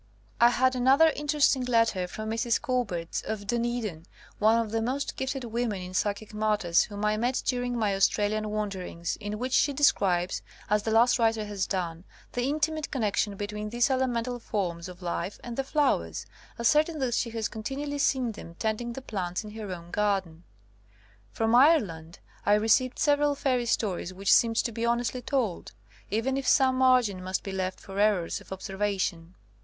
I 0.39 0.49
had 0.49 0.75
another 0.75 1.11
interesting 1.15 1.63
letter 1.65 2.07
from 2.07 2.31
Mrs. 2.31 2.59
Koberts, 2.59 3.21
of 3.23 3.45
Dunedin, 3.45 4.07
one 4.39 4.57
of 4.57 4.71
the 4.71 4.81
most 4.81 5.15
gifted 5.15 5.43
women 5.43 5.79
in 5.79 5.93
psychic 5.93 6.33
matters 6.33 6.81
whom 6.85 7.05
I 7.05 7.17
met 7.17 7.43
dur 7.45 7.61
ing 7.61 7.77
my 7.77 7.93
Australian 7.95 8.49
wanderings, 8.49 9.15
in 9.17 9.37
which 9.37 9.53
she 9.53 9.73
describes, 9.73 10.41
as 10.71 10.81
the 10.81 10.89
last 10.89 11.19
writer 11.19 11.45
has 11.45 11.67
done, 11.67 12.03
the 12.31 12.49
intimate 12.49 12.89
connection 12.89 13.35
between 13.35 13.69
these 13.69 13.91
elemental 13.91 14.39
forms 14.39 14.89
of 14.89 15.03
life 15.03 15.39
and 15.43 15.55
the 15.55 15.63
flowers, 15.63 16.25
asserting 16.57 16.97
that 16.97 17.13
she 17.13 17.29
has 17.29 17.47
continually 17.47 17.99
seen 17.99 18.31
them 18.31 18.55
tending 18.55 18.93
the 18.93 19.03
plants 19.03 19.43
in 19.43 19.51
her 19.51 19.71
own 19.71 19.91
garden. 19.91 20.45
From 21.31 21.53
Ireland 21.53 22.17
I 22.43 22.55
received 22.55 22.97
several 22.97 23.35
fairy 23.35 23.67
stories 23.67 24.15
which 24.15 24.33
seemed 24.33 24.55
to 24.63 24.71
be 24.71 24.83
honestly 24.83 25.21
told, 25.21 25.73
even 26.09 26.37
if 26.37 26.47
some 26.47 26.75
margin 26.77 27.23
must 27.23 27.43
be 27.43 27.51
left 27.51 27.79
for 27.79 27.99
errors 27.99 28.41
of 28.41 28.51
ob 28.51 28.61
servation. 28.61 29.33